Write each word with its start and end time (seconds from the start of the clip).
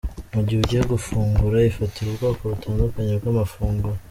Mu 0.33 0.41
gihe 0.45 0.59
ugiye 0.61 0.81
gufungura, 0.93 1.65
ifatire 1.69 2.07
ubwoko 2.09 2.41
butandukanye 2.51 3.13
bw’amafunguro. 3.19 3.97